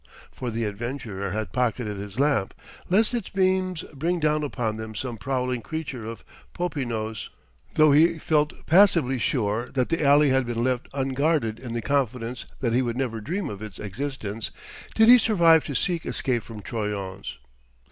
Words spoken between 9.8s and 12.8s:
the alley had been left unguarded in the confidence that